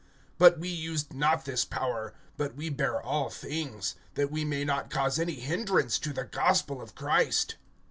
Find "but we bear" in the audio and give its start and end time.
2.35-2.99